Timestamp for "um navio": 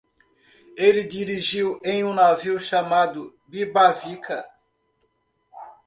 2.03-2.59